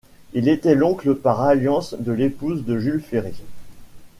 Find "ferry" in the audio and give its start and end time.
3.03-3.39